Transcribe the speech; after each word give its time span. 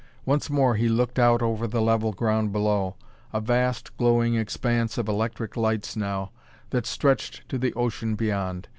Once 0.25 0.49
more 0.49 0.77
he 0.77 0.89
looked 0.89 1.19
out 1.19 1.43
over 1.43 1.67
the 1.67 1.79
level 1.79 2.11
ground 2.11 2.51
below, 2.51 2.95
a 3.31 3.39
vast 3.39 3.95
glowing 3.97 4.33
expanse 4.33 4.97
of 4.97 5.07
electric 5.07 5.55
lights 5.55 5.95
now, 5.95 6.31
that 6.71 6.87
stretched 6.87 7.47
to 7.47 7.59
the 7.59 7.71
ocean 7.75 8.15
beyond. 8.15 8.67